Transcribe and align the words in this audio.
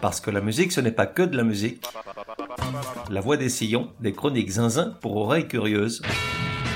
Parce 0.00 0.20
que 0.22 0.30
la 0.30 0.40
musique, 0.40 0.72
ce 0.72 0.80
n'est 0.80 0.92
pas 0.92 1.06
que 1.06 1.22
de 1.22 1.36
la 1.36 1.42
musique. 1.42 1.84
La 3.10 3.20
voix 3.20 3.36
des 3.36 3.50
sillons, 3.50 3.92
des 4.00 4.12
chroniques 4.12 4.50
zinzin 4.50 4.96
pour 5.02 5.16
oreilles 5.16 5.46
curieuses, 5.46 6.00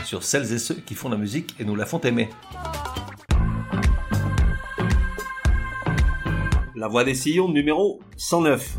sur 0.05 0.23
celles 0.23 0.53
et 0.53 0.59
ceux 0.59 0.75
qui 0.75 0.95
font 0.95 1.09
la 1.09 1.17
musique 1.17 1.55
et 1.59 1.65
nous 1.65 1.75
la 1.75 1.87
font 1.87 2.01
aimer. 2.01 2.29
La 6.77 6.89
voix 6.89 7.05
des 7.05 7.15
sillons 7.15 7.49
numéro 7.49 8.01
109. 8.19 8.77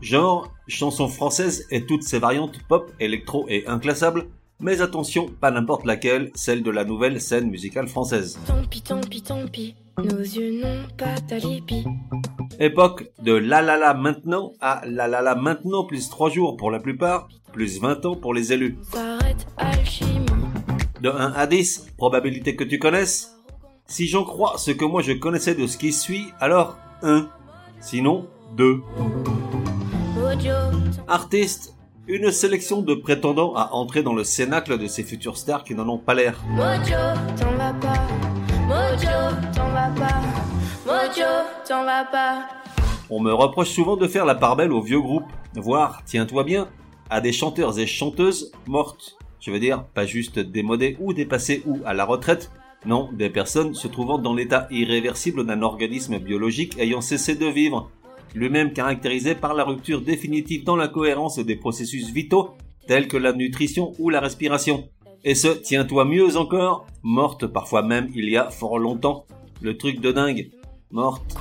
Genre, 0.00 0.50
chanson 0.66 1.08
française 1.08 1.66
et 1.70 1.84
toutes 1.84 2.04
ses 2.04 2.18
variantes 2.18 2.58
pop, 2.68 2.90
électro 2.98 3.44
et 3.50 3.66
inclassables, 3.66 4.28
mais 4.60 4.80
attention, 4.80 5.28
pas 5.40 5.50
n'importe 5.50 5.84
laquelle, 5.84 6.30
celle 6.34 6.62
de 6.62 6.70
la 6.70 6.84
nouvelle 6.84 7.20
scène 7.20 7.48
musicale 7.48 7.88
française. 7.88 8.38
Tant 8.46 8.64
pis, 8.68 8.82
tant 8.82 9.00
pis, 9.00 9.22
tant 9.22 9.46
pis, 9.46 9.74
nos 9.98 10.18
yeux 10.18 10.60
n'ont 10.60 10.88
pas 10.96 11.20
d'alibi. 11.28 11.84
Époque 12.58 13.10
de 13.22 13.32
la 13.32 13.62
la 13.62 13.76
la 13.76 13.94
maintenant 13.94 14.52
à 14.60 14.82
la 14.84 15.06
la 15.06 15.22
la 15.22 15.34
maintenant 15.36 15.84
plus 15.84 16.08
3 16.08 16.30
jours 16.30 16.56
pour 16.56 16.70
la 16.70 16.80
plupart, 16.80 17.28
plus 17.52 17.80
20 17.80 18.04
ans 18.06 18.16
pour 18.16 18.34
les 18.34 18.52
élus. 18.52 18.78
De 21.00 21.08
1 21.08 21.32
à 21.34 21.46
10, 21.46 21.94
probabilité 21.96 22.56
que 22.56 22.64
tu 22.64 22.80
connaisses 22.80 23.36
Si 23.86 24.08
j'en 24.08 24.24
crois 24.24 24.58
ce 24.58 24.72
que 24.72 24.84
moi 24.84 25.02
je 25.02 25.12
connaissais 25.12 25.54
de 25.54 25.66
ce 25.68 25.78
qui 25.78 25.92
suit, 25.92 26.26
alors 26.40 26.76
1. 27.02 27.28
Sinon, 27.80 28.26
2. 28.56 28.82
Mojo, 30.16 30.50
Artiste, 31.06 31.76
une 32.08 32.32
sélection 32.32 32.80
de 32.80 32.94
prétendants 32.94 33.54
à 33.54 33.70
entrer 33.72 34.02
dans 34.02 34.14
le 34.14 34.24
cénacle 34.24 34.78
de 34.78 34.86
ces 34.86 35.02
futures 35.02 35.36
stars 35.36 35.62
qui 35.62 35.74
n'en 35.74 35.86
ont 35.88 35.98
pas 35.98 36.14
l'air. 36.14 36.42
On 43.10 43.20
me 43.20 43.32
reproche 43.32 43.68
souvent 43.68 43.96
de 43.96 44.08
faire 44.08 44.24
la 44.24 44.34
part 44.34 44.56
belle 44.56 44.72
aux 44.72 44.80
vieux 44.80 45.00
groupes, 45.00 45.30
voire, 45.54 46.00
tiens-toi 46.06 46.44
bien, 46.44 46.68
à 47.10 47.20
des 47.20 47.32
chanteurs 47.32 47.78
et 47.78 47.86
chanteuses 47.86 48.52
mortes. 48.66 49.18
Je 49.40 49.50
veux 49.50 49.60
dire, 49.60 49.84
pas 49.94 50.06
juste 50.06 50.38
démodés 50.38 50.96
ou 51.00 51.12
dépassés 51.12 51.62
ou 51.66 51.78
à 51.84 51.92
la 51.92 52.06
retraite, 52.06 52.50
non, 52.86 53.10
des 53.12 53.28
personnes 53.28 53.74
se 53.74 53.86
trouvant 53.86 54.18
dans 54.18 54.34
l'état 54.34 54.66
irréversible 54.70 55.44
d'un 55.44 55.60
organisme 55.60 56.18
biologique 56.18 56.78
ayant 56.78 57.02
cessé 57.02 57.34
de 57.34 57.46
vivre, 57.46 57.90
lui-même 58.34 58.72
caractérisé 58.72 59.34
par 59.34 59.54
la 59.54 59.64
rupture 59.64 60.00
définitive 60.00 60.64
dans 60.64 60.76
la 60.76 60.88
cohérence 60.88 61.38
des 61.38 61.56
processus 61.56 62.10
vitaux 62.10 62.50
tels 62.86 63.08
que 63.08 63.16
la 63.16 63.32
nutrition 63.32 63.92
ou 63.98 64.10
la 64.10 64.20
respiration. 64.20 64.88
Et 65.24 65.34
ce, 65.34 65.48
tiens-toi 65.48 66.04
mieux 66.04 66.36
encore, 66.36 66.86
morte 67.02 67.46
parfois 67.46 67.82
même 67.82 68.08
il 68.14 68.28
y 68.28 68.36
a 68.36 68.50
fort 68.50 68.78
longtemps. 68.78 69.26
Le 69.60 69.76
truc 69.76 70.00
de 70.00 70.12
dingue. 70.12 70.50
Morte. 70.90 71.36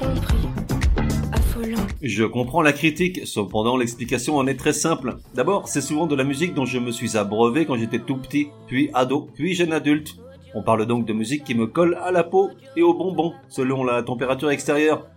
Je 2.01 2.23
comprends 2.23 2.61
la 2.61 2.73
critique, 2.73 3.25
cependant 3.25 3.77
l'explication 3.77 4.37
en 4.37 4.47
est 4.47 4.59
très 4.59 4.73
simple. 4.73 5.17
D'abord, 5.35 5.67
c'est 5.67 5.81
souvent 5.81 6.07
de 6.07 6.15
la 6.15 6.23
musique 6.23 6.53
dont 6.53 6.65
je 6.65 6.79
me 6.79 6.91
suis 6.91 7.17
abreuvé 7.17 7.65
quand 7.65 7.77
j'étais 7.77 7.99
tout 7.99 8.17
petit, 8.17 8.47
puis 8.67 8.89
ado, 8.93 9.29
puis 9.33 9.53
jeune 9.53 9.73
adulte. 9.73 10.15
On 10.53 10.63
parle 10.63 10.85
donc 10.85 11.05
de 11.05 11.13
musique 11.13 11.43
qui 11.43 11.55
me 11.55 11.67
colle 11.67 11.97
à 12.01 12.11
la 12.11 12.23
peau 12.23 12.49
et 12.75 12.81
aux 12.81 12.93
bonbons, 12.93 13.33
selon 13.47 13.83
la 13.83 14.03
température 14.03 14.49
extérieure. 14.51 15.07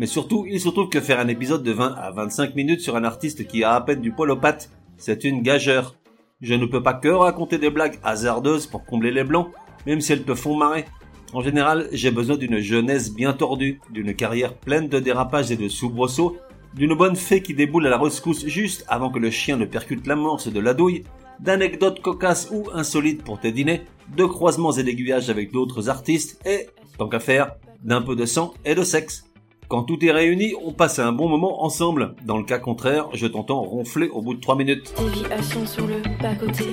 Mais 0.00 0.06
surtout, 0.06 0.46
il 0.48 0.58
se 0.58 0.70
trouve 0.70 0.88
que 0.88 0.98
faire 0.98 1.20
un 1.20 1.28
épisode 1.28 1.62
de 1.62 1.72
20 1.72 1.92
à 1.92 2.10
25 2.10 2.54
minutes 2.54 2.80
sur 2.80 2.96
un 2.96 3.04
artiste 3.04 3.46
qui 3.46 3.64
a 3.64 3.74
à 3.74 3.82
peine 3.82 4.00
du 4.00 4.12
poil 4.12 4.30
aux 4.30 4.36
pattes, 4.36 4.70
c'est 4.96 5.24
une 5.24 5.42
gageure. 5.42 5.94
Je 6.40 6.54
ne 6.54 6.64
peux 6.64 6.82
pas 6.82 6.94
que 6.94 7.10
raconter 7.10 7.58
des 7.58 7.68
blagues 7.68 7.98
hasardeuses 8.02 8.66
pour 8.66 8.86
combler 8.86 9.10
les 9.10 9.24
blancs, 9.24 9.48
même 9.84 10.00
si 10.00 10.14
elles 10.14 10.24
te 10.24 10.34
font 10.34 10.56
marrer. 10.56 10.86
En 11.34 11.42
général, 11.42 11.86
j'ai 11.92 12.10
besoin 12.10 12.38
d'une 12.38 12.60
jeunesse 12.60 13.12
bien 13.12 13.34
tordue, 13.34 13.78
d'une 13.90 14.14
carrière 14.14 14.54
pleine 14.54 14.88
de 14.88 15.00
dérapages 15.00 15.50
et 15.50 15.58
de 15.58 15.68
soubresauts, 15.68 16.38
d'une 16.72 16.94
bonne 16.94 17.14
fée 17.14 17.42
qui 17.42 17.52
déboule 17.52 17.86
à 17.86 17.90
la 17.90 17.98
rescousse 17.98 18.46
juste 18.46 18.86
avant 18.88 19.10
que 19.10 19.18
le 19.18 19.30
chien 19.30 19.58
ne 19.58 19.66
percute 19.66 20.06
l'amorce 20.06 20.50
de 20.50 20.60
la 20.60 20.72
douille, 20.72 21.04
d'anecdotes 21.40 22.00
cocasses 22.00 22.48
ou 22.50 22.64
insolites 22.72 23.22
pour 23.22 23.38
tes 23.38 23.52
dîners, 23.52 23.82
de 24.16 24.24
croisements 24.24 24.72
et 24.72 24.82
d'aiguillages 24.82 25.28
avec 25.28 25.52
d'autres 25.52 25.90
artistes 25.90 26.40
et, 26.46 26.68
tant 26.96 27.10
qu'à 27.10 27.20
faire, 27.20 27.56
d'un 27.82 28.00
peu 28.00 28.16
de 28.16 28.24
sang 28.24 28.54
et 28.64 28.74
de 28.74 28.82
sexe. 28.82 29.29
Quand 29.70 29.84
tout 29.84 30.04
est 30.04 30.10
réuni, 30.10 30.54
on 30.64 30.72
passe 30.72 30.98
un 30.98 31.12
bon 31.12 31.28
moment 31.28 31.62
ensemble. 31.62 32.16
Dans 32.26 32.36
le 32.36 32.42
cas 32.42 32.58
contraire, 32.58 33.06
je 33.12 33.28
t'entends 33.28 33.62
ronfler 33.62 34.08
au 34.08 34.20
bout 34.20 34.34
de 34.34 34.40
3 34.40 34.56
minutes. 34.56 34.92
Déviation 34.98 35.64
sur 35.64 35.86
le 35.86 36.02
bas-côté. 36.20 36.64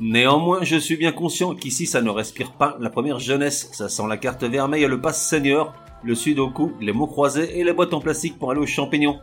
Néanmoins, 0.00 0.60
je 0.62 0.76
suis 0.76 0.96
bien 0.96 1.12
conscient 1.12 1.54
qu'ici 1.54 1.84
ça 1.84 2.00
ne 2.00 2.08
respire 2.08 2.52
pas 2.52 2.78
la 2.80 2.88
première 2.88 3.18
jeunesse. 3.18 3.68
Ça 3.74 3.90
sent 3.90 4.04
la 4.08 4.16
carte 4.16 4.42
vermeille 4.42 4.84
et 4.84 4.88
le 4.88 5.02
passe 5.02 5.28
senior, 5.28 5.74
le 6.02 6.14
sudoku, 6.14 6.72
les 6.80 6.94
mots 6.94 7.06
croisés 7.06 7.60
et 7.60 7.62
les 7.62 7.74
boîtes 7.74 7.92
en 7.92 8.00
plastique 8.00 8.38
pour 8.38 8.50
aller 8.50 8.60
aux 8.60 8.66
champignons. 8.66 9.18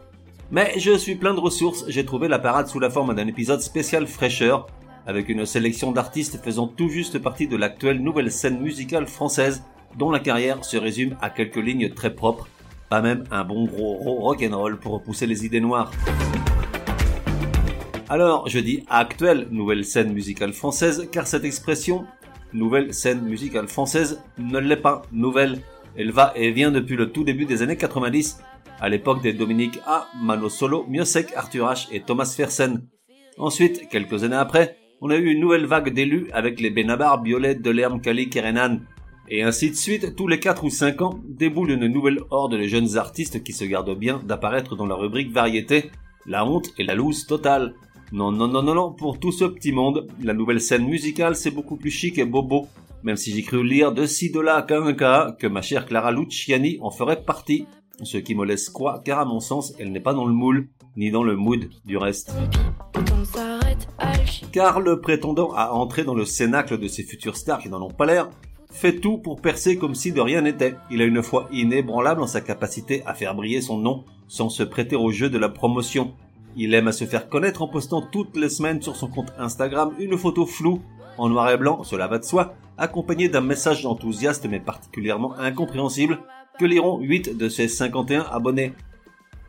Mais 0.51 0.73
je 0.77 0.95
suis 0.95 1.15
plein 1.15 1.33
de 1.33 1.39
ressources, 1.39 1.85
j'ai 1.87 2.05
trouvé 2.05 2.27
la 2.27 2.37
parade 2.37 2.67
sous 2.67 2.79
la 2.79 2.91
forme 2.91 3.15
d'un 3.15 3.25
épisode 3.25 3.61
spécial 3.61 4.05
fraîcheur, 4.05 4.67
avec 5.07 5.27
une 5.27 5.47
sélection 5.47 5.91
d'artistes 5.91 6.39
faisant 6.43 6.67
tout 6.67 6.89
juste 6.89 7.17
partie 7.17 7.47
de 7.47 7.57
l'actuelle 7.57 7.99
nouvelle 7.99 8.31
scène 8.31 8.59
musicale 8.59 9.07
française, 9.07 9.63
dont 9.97 10.11
la 10.11 10.19
carrière 10.19 10.63
se 10.63 10.77
résume 10.77 11.17
à 11.19 11.31
quelques 11.31 11.55
lignes 11.55 11.89
très 11.95 12.13
propres, 12.13 12.47
pas 12.89 13.01
même 13.01 13.23
un 13.31 13.43
bon 13.43 13.65
gros 13.65 13.95
rock'n'roll 14.19 14.79
pour 14.79 14.93
repousser 14.93 15.25
les 15.25 15.45
idées 15.45 15.61
noires. 15.61 15.91
Alors, 18.09 18.47
je 18.47 18.59
dis 18.59 18.83
actuelle 18.89 19.47
nouvelle 19.49 19.85
scène 19.85 20.13
musicale 20.13 20.53
française, 20.53 21.09
car 21.11 21.25
cette 21.25 21.45
expression, 21.45 22.05
nouvelle 22.53 22.93
scène 22.93 23.21
musicale 23.21 23.67
française, 23.67 24.21
ne 24.37 24.59
l'est 24.59 24.77
pas 24.77 25.01
nouvelle. 25.11 25.59
Elle 25.95 26.11
va 26.11 26.33
et 26.35 26.51
vient 26.51 26.71
depuis 26.71 26.95
le 26.95 27.11
tout 27.11 27.23
début 27.23 27.45
des 27.45 27.61
années 27.61 27.77
90, 27.77 28.39
à 28.79 28.89
l'époque 28.89 29.21
des 29.21 29.33
Dominique 29.33 29.79
A, 29.87 30.07
Mano 30.21 30.49
Solo, 30.49 30.85
Miosek, 30.89 31.33
Arthur 31.35 31.65
H 31.67 31.87
et 31.91 32.01
Thomas 32.01 32.31
Fersen. 32.35 32.87
Ensuite, 33.37 33.89
quelques 33.89 34.23
années 34.23 34.35
après, 34.35 34.77
on 35.01 35.09
a 35.09 35.15
eu 35.15 35.31
une 35.31 35.39
nouvelle 35.39 35.65
vague 35.65 35.93
d'élus 35.93 36.27
avec 36.33 36.59
les 36.59 36.69
Benabar, 36.69 37.21
Biolay, 37.21 37.55
Delerme, 37.55 37.99
Kali, 37.99 38.29
Kerenan. 38.29 38.79
Et 39.29 39.41
ainsi 39.41 39.69
de 39.69 39.75
suite, 39.75 40.15
tous 40.15 40.27
les 40.27 40.39
4 40.39 40.65
ou 40.65 40.69
5 40.69 41.01
ans, 41.01 41.19
déboule 41.25 41.71
une 41.71 41.87
nouvelle 41.87 42.19
horde 42.29 42.57
de 42.57 42.63
jeunes 42.63 42.97
artistes 42.97 43.41
qui 43.41 43.53
se 43.53 43.63
gardent 43.63 43.97
bien 43.97 44.21
d'apparaître 44.25 44.75
dans 44.75 44.85
la 44.85 44.95
rubrique 44.95 45.31
variété, 45.31 45.91
la 46.25 46.45
honte 46.45 46.69
et 46.77 46.83
la 46.83 46.93
loose 46.93 47.25
totale. 47.25 47.73
Non, 48.11 48.31
non, 48.31 48.47
non, 48.47 48.61
non, 48.61 48.75
non, 48.75 48.91
pour 48.91 49.19
tout 49.19 49.31
ce 49.31 49.45
petit 49.45 49.71
monde, 49.71 50.07
la 50.21 50.33
nouvelle 50.33 50.61
scène 50.61 50.85
musicale 50.85 51.35
c'est 51.35 51.51
beaucoup 51.51 51.77
plus 51.77 51.89
chic 51.89 52.17
et 52.17 52.25
bobo. 52.25 52.67
Même 53.03 53.15
si 53.15 53.33
j'ai 53.33 53.43
cru 53.43 53.63
lire 53.63 53.93
de 53.93 54.05
ci 54.05 54.29
de 54.29 54.39
là 54.39 54.61
qu'à 54.61 54.79
un 54.79 54.93
cas 54.93 55.35
que 55.39 55.47
ma 55.47 55.61
chère 55.61 55.85
Clara 55.85 56.11
Luciani 56.11 56.77
en 56.81 56.91
ferait 56.91 57.23
partie. 57.23 57.65
Ce 58.01 58.17
qui 58.17 58.35
me 58.35 58.45
laisse 58.45 58.69
croire 58.69 59.03
car 59.03 59.19
à 59.19 59.25
mon 59.25 59.39
sens, 59.39 59.73
elle 59.79 59.91
n'est 59.91 59.99
pas 59.99 60.13
dans 60.13 60.25
le 60.25 60.33
moule, 60.33 60.69
ni 60.97 61.11
dans 61.11 61.23
le 61.23 61.35
mood 61.35 61.69
du 61.85 61.97
reste. 61.97 62.33
Car 64.51 64.79
le 64.79 64.99
prétendant 64.99 65.51
à 65.53 65.71
entrer 65.71 66.03
dans 66.03 66.15
le 66.15 66.25
cénacle 66.25 66.77
de 66.77 66.87
ces 66.87 67.03
futures 67.03 67.37
stars 67.37 67.59
qui 67.59 67.69
n'en 67.69 67.81
ont 67.81 67.91
pas 67.91 68.05
l'air, 68.05 68.29
fait 68.73 68.99
tout 68.99 69.17
pour 69.17 69.39
percer 69.39 69.77
comme 69.77 69.95
si 69.95 70.11
de 70.11 70.19
rien 70.19 70.41
n'était. 70.41 70.75
Il 70.91 71.01
a 71.01 71.05
une 71.05 71.23
foi 71.23 71.47
inébranlable 71.51 72.21
en 72.21 72.27
sa 72.27 72.41
capacité 72.41 73.03
à 73.05 73.13
faire 73.13 73.35
briller 73.35 73.61
son 73.61 73.77
nom 73.77 74.03
sans 74.27 74.49
se 74.49 74.63
prêter 74.63 74.95
au 74.95 75.11
jeu 75.11 75.29
de 75.29 75.37
la 75.37 75.47
promotion. 75.47 76.13
Il 76.57 76.73
aime 76.73 76.87
à 76.87 76.91
se 76.91 77.05
faire 77.05 77.29
connaître 77.29 77.61
en 77.61 77.67
postant 77.67 78.01
toutes 78.01 78.35
les 78.35 78.49
semaines 78.49 78.81
sur 78.81 78.95
son 78.95 79.07
compte 79.07 79.31
Instagram 79.37 79.93
une 79.99 80.17
photo 80.17 80.45
floue, 80.45 80.81
en 81.17 81.29
noir 81.29 81.51
et 81.51 81.57
blanc, 81.57 81.83
cela 81.83 82.07
va 82.07 82.17
de 82.17 82.23
soi, 82.23 82.55
accompagnée 82.77 83.29
d'un 83.29 83.41
message 83.41 83.85
enthousiaste 83.85 84.47
mais 84.49 84.59
particulièrement 84.59 85.35
incompréhensible 85.37 86.19
que 86.59 86.65
liront 86.65 86.99
8 86.99 87.37
de 87.37 87.49
ses 87.49 87.67
51 87.67 88.23
abonnés. 88.31 88.73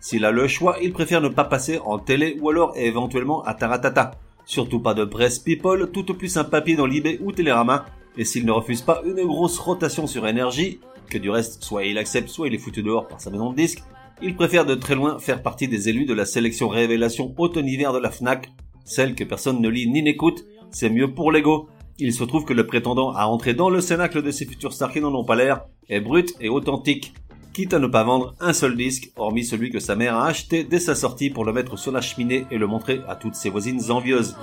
S'il 0.01 0.27
a 0.27 0.31
le 0.31 0.47
choix, 0.49 0.77
il 0.83 0.93
préfère 0.93 1.23
ne 1.23 1.29
pas 1.29 1.45
passer 1.45 1.79
en 1.79 1.99
télé 1.99 2.37
ou 2.41 2.51
alors 2.51 2.77
éventuellement 2.77 3.43
à 3.43 3.55
Taratata. 3.55 4.13
Surtout 4.45 4.81
pas 4.81 4.93
de 4.93 5.07
presse 5.07 5.39
people, 5.39 5.91
tout 5.91 6.11
au 6.11 6.15
plus 6.15 6.37
un 6.37 6.45
papier 6.45 6.77
dans 6.77 6.87
l'eBay 6.87 7.19
ou 7.23 7.33
Télérama. 7.33 7.87
Et 8.17 8.25
s'il 8.25 8.47
ne 8.47 8.53
refuse 8.53 8.83
pas 8.83 9.03
une 9.05 9.25
grosse 9.27 9.59
rotation 9.59 10.07
sur 10.07 10.27
énergie, 10.27 10.81
que 11.11 11.19
du 11.19 11.31
reste 11.31 11.63
soit 11.63 11.85
il 11.85 11.99
accepte 11.99 12.29
soit 12.29 12.49
il 12.49 12.55
est 12.55 12.59
foutu 12.59 12.83
dehors 12.83 13.09
par 13.09 13.21
sa 13.21 13.31
maison 13.31 13.51
de 13.51 13.57
disque, 13.57 13.83
il 14.23 14.37
préfère 14.37 14.65
de 14.65 14.75
très 14.75 14.95
loin 14.95 15.19
faire 15.19 15.43
partie 15.43 15.69
des 15.69 15.89
élus 15.89 16.07
de 16.07 16.15
la 16.15 16.25
sélection 16.25 16.69
révélation 16.69 17.35
automne-hiver 17.37 17.93
de 17.93 17.99
la 17.99 18.11
FNAC, 18.11 18.53
celle 18.85 19.15
que 19.15 19.25
personne 19.25 19.61
ne 19.61 19.69
lit 19.69 19.91
ni 19.91 20.03
n'écoute, 20.03 20.45
c'est 20.71 20.91
mieux 20.91 21.13
pour 21.13 21.33
l'ego. 21.33 21.69
Il 21.99 22.13
se 22.13 22.25
trouve 22.25 22.45
que 22.45 22.55
le 22.55 22.67
prétendant 22.67 23.13
à 23.13 23.27
entrer 23.27 23.55
dans 23.55 23.71
le 23.71 23.81
cénacle 23.81 24.23
de 24.23 24.31
ces 24.31 24.47
futurs 24.47 24.73
stars 24.73 24.93
qui 24.93 25.01
n'en 25.01 25.15
ont 25.15 25.25
pas 25.25 25.37
l'air 25.37 25.67
est 25.89 26.01
brut 26.01 26.35
et 26.41 26.49
authentique, 26.49 27.15
quitte 27.53 27.75
à 27.75 27.79
ne 27.79 27.87
pas 27.87 28.03
vendre 28.03 28.35
un 28.41 28.53
seul 28.53 28.77
disque, 28.77 29.13
hormis 29.17 29.45
celui 29.45 29.71
que 29.71 29.79
sa 29.79 29.95
mère 29.95 30.17
a 30.17 30.27
acheté 30.27 30.65
dès 30.65 30.81
sa 30.81 30.95
sortie 30.95 31.31
pour 31.31 31.45
le 31.45 31.53
mettre 31.53 31.79
sur 31.79 31.93
la 31.93 32.01
cheminée 32.01 32.47
et 32.51 32.59
le 32.59 32.67
montrer 32.67 33.01
à 33.09 33.15
toutes 33.17 33.37
ses 33.37 33.51
voisines 33.51 33.91
envieuses. 33.91 34.37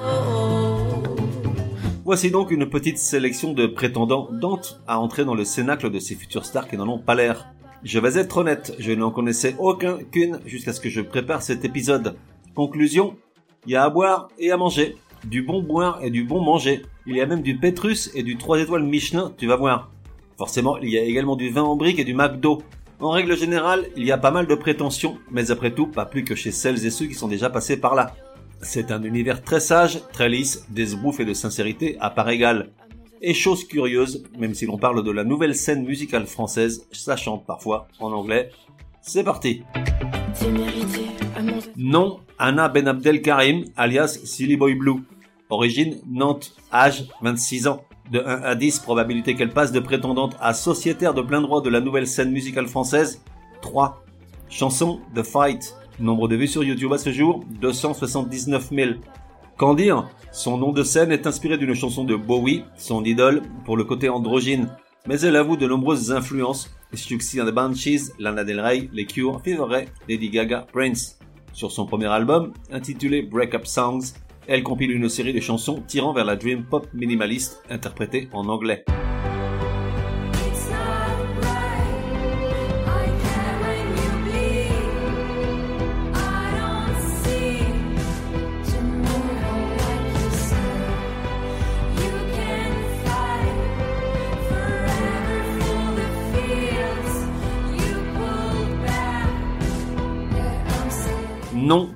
Voici 2.03 2.31
donc 2.31 2.49
une 2.49 2.67
petite 2.67 2.97
sélection 2.97 3.53
de 3.53 3.67
prétendants 3.67 4.27
Dante 4.31 4.81
à 4.87 4.99
entrer 4.99 5.23
dans 5.23 5.35
le 5.35 5.45
cénacle 5.45 5.91
de 5.91 5.99
ces 5.99 6.15
futurs 6.15 6.45
stars 6.45 6.67
qui 6.67 6.75
n'en 6.75 6.87
ont 6.87 6.97
pas 6.97 7.13
l'air. 7.13 7.53
Je 7.83 7.99
vais 7.99 8.17
être 8.17 8.37
honnête, 8.37 8.73
je 8.79 8.91
n'en 8.91 9.11
connaissais 9.11 9.55
aucun 9.59 9.99
qu'une 9.99 10.39
jusqu'à 10.47 10.73
ce 10.73 10.81
que 10.81 10.89
je 10.89 11.01
prépare 11.01 11.43
cet 11.43 11.63
épisode. 11.63 12.15
Conclusion, 12.55 13.17
il 13.67 13.73
y 13.73 13.75
a 13.75 13.83
à 13.83 13.89
boire 13.91 14.29
et 14.39 14.51
à 14.51 14.57
manger. 14.57 14.97
Du 15.25 15.43
bon 15.43 15.61
boire 15.61 15.99
et 16.01 16.09
du 16.09 16.23
bon 16.23 16.41
manger. 16.41 16.81
Il 17.05 17.15
y 17.15 17.21
a 17.21 17.27
même 17.27 17.43
du 17.43 17.57
Pétrus 17.57 18.09
et 18.15 18.23
du 18.23 18.35
3 18.35 18.61
étoiles 18.61 18.83
Michelin, 18.83 19.31
tu 19.37 19.45
vas 19.45 19.55
voir. 19.55 19.91
Forcément, 20.39 20.77
il 20.79 20.89
y 20.89 20.97
a 20.97 21.03
également 21.03 21.35
du 21.35 21.51
vin 21.51 21.61
en 21.61 21.75
brique 21.75 21.99
et 21.99 22.03
du 22.03 22.15
McDo. 22.15 22.63
En 22.99 23.11
règle 23.11 23.37
générale, 23.37 23.85
il 23.95 24.05
y 24.05 24.11
a 24.11 24.17
pas 24.17 24.31
mal 24.31 24.47
de 24.47 24.55
prétentions, 24.55 25.19
mais 25.29 25.51
après 25.51 25.71
tout, 25.71 25.85
pas 25.85 26.05
plus 26.05 26.23
que 26.23 26.33
chez 26.33 26.51
celles 26.51 26.83
et 26.83 26.89
ceux 26.89 27.05
qui 27.05 27.13
sont 27.13 27.27
déjà 27.27 27.51
passés 27.51 27.77
par 27.77 27.93
là. 27.93 28.15
C'est 28.63 28.91
un 28.91 29.03
univers 29.03 29.41
très 29.43 29.59
sage, 29.59 30.01
très 30.13 30.29
lisse, 30.29 30.65
d'esbrouf 30.69 31.19
et 31.19 31.25
de 31.25 31.33
sincérité 31.33 31.97
à 31.99 32.09
part 32.09 32.29
égale. 32.29 32.69
Et 33.21 33.33
chose 33.33 33.67
curieuse, 33.67 34.23
même 34.37 34.53
si 34.53 34.65
l'on 34.65 34.77
parle 34.77 35.03
de 35.03 35.11
la 35.11 35.23
nouvelle 35.23 35.55
scène 35.55 35.83
musicale 35.83 36.25
française, 36.25 36.87
ça 36.91 37.15
chante 37.15 37.45
parfois 37.45 37.87
en 37.99 38.11
anglais. 38.11 38.51
C'est 39.01 39.23
parti 39.23 39.63
Nom 41.75 42.19
Anna 42.37 42.69
Ben 42.69 42.87
Abdel 42.87 43.21
Karim, 43.21 43.65
alias 43.75 44.19
Silly 44.23 44.57
Boy 44.57 44.75
Blue. 44.75 45.01
Origine 45.49 45.97
Nantes, 46.07 46.55
âge 46.71 47.05
26 47.21 47.67
ans. 47.67 47.83
De 48.11 48.19
1 48.19 48.41
à 48.43 48.55
10, 48.55 48.79
probabilité 48.79 49.35
qu'elle 49.35 49.53
passe 49.53 49.71
de 49.71 49.79
prétendante 49.79 50.35
à 50.39 50.53
sociétaire 50.53 51.13
de 51.13 51.21
plein 51.21 51.41
droit 51.41 51.61
de 51.61 51.69
la 51.69 51.81
nouvelle 51.81 52.07
scène 52.07 52.31
musicale 52.31 52.67
française 52.67 53.23
3. 53.61 54.03
Chanson 54.49 54.99
The 55.15 55.23
Fight. 55.23 55.75
Nombre 56.01 56.27
de 56.27 56.35
vues 56.35 56.47
sur 56.47 56.63
YouTube 56.63 56.91
à 56.93 56.97
ce 56.97 57.11
jour 57.11 57.45
279 57.61 58.69
000. 58.71 58.91
Qu'en 59.55 59.75
dire? 59.75 60.09
Son 60.31 60.57
nom 60.57 60.71
de 60.71 60.81
scène 60.81 61.11
est 61.11 61.27
inspiré 61.27 61.59
d'une 61.59 61.75
chanson 61.75 62.03
de 62.03 62.15
Bowie, 62.15 62.63
son 62.75 63.05
idole, 63.05 63.43
pour 63.65 63.77
le 63.77 63.83
côté 63.83 64.09
androgyne. 64.09 64.67
Mais 65.07 65.21
elle 65.21 65.35
avoue 65.35 65.57
de 65.57 65.67
nombreuses 65.67 66.11
influences. 66.11 66.71
Suxy 66.95 67.39
and 67.39 67.45
the 67.45 67.51
Banshees, 67.51 68.13
Lana 68.17 68.43
Del 68.43 68.61
Rey, 68.61 68.89
Les 68.93 69.05
Cure, 69.05 69.41
Fever 69.43 69.85
Lady 70.09 70.29
Gaga, 70.31 70.65
Prince. 70.73 71.19
Sur 71.53 71.71
son 71.71 71.85
premier 71.85 72.07
album, 72.07 72.51
intitulé 72.71 73.21
Breakup 73.21 73.67
Songs, 73.67 74.13
elle 74.47 74.63
compile 74.63 74.91
une 74.91 75.07
série 75.07 75.33
de 75.33 75.39
chansons 75.39 75.83
tirant 75.85 76.13
vers 76.13 76.25
la 76.25 76.35
dream 76.35 76.63
pop 76.63 76.87
minimaliste 76.95 77.61
interprétée 77.69 78.27
en 78.33 78.49
anglais. 78.49 78.83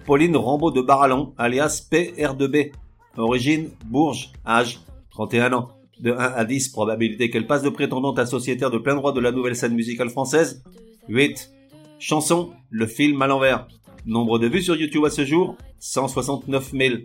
Pauline 0.06 0.38
Rambaud 0.38 0.72
de 0.72 0.82
Barallon, 0.82 1.34
alias 1.38 1.88
PR2B. 1.92 2.72
Origine 3.18 3.70
Bourges, 3.86 4.32
âge 4.46 4.80
31 5.12 5.54
ans. 5.54 5.70
De 6.00 6.12
1 6.12 6.18
à 6.18 6.44
10, 6.44 6.70
probabilité 6.70 7.30
qu'elle 7.30 7.48
passe 7.48 7.62
de 7.62 7.70
prétendante 7.70 8.20
à 8.20 8.26
sociétaire 8.26 8.70
de 8.70 8.78
plein 8.78 8.96
droit 8.96 9.14
de 9.14 9.22
la 9.22 9.32
nouvelle 9.32 9.56
scène 9.56 9.74
musicale 9.74 10.10
française 10.10 10.64
8. 11.08 11.52
Chanson 12.00 12.52
Le 12.70 12.86
film 12.86 13.22
à 13.22 13.28
l'envers. 13.28 13.68
Nombre 14.06 14.40
de 14.40 14.48
vues 14.48 14.62
sur 14.62 14.76
YouTube 14.76 15.06
à 15.06 15.10
ce 15.10 15.26
jour 15.26 15.56
169 15.80 16.72
000. 16.72 16.96